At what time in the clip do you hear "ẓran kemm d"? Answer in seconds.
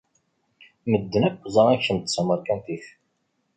1.53-2.07